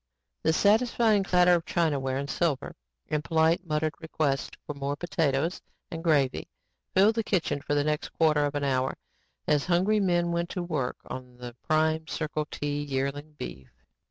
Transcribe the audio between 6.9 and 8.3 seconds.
filled the kitchen for the next